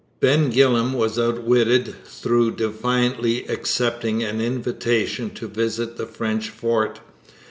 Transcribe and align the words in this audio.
Ben 0.19 0.51
Gillam 0.51 0.93
was 0.93 1.19
outwitted 1.19 1.93
through 2.05 2.55
defiantly 2.55 3.45
accepting 3.45 4.23
an 4.23 4.41
invitation 4.41 5.29
to 5.35 5.47
visit 5.47 5.95
the 5.97 6.07
French 6.07 6.49
fort. 6.49 7.01